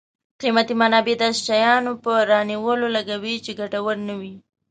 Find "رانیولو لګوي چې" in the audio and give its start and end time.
2.31-3.51